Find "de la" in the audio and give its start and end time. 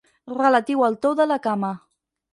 1.21-1.39